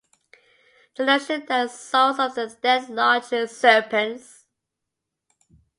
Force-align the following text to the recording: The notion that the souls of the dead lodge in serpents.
The 0.95 1.05
notion 1.05 1.41
that 1.47 1.67
the 1.67 1.67
souls 1.67 2.17
of 2.17 2.33
the 2.33 2.47
dead 2.59 2.89
lodge 2.89 3.31
in 3.31 3.47
serpents. 3.47 4.47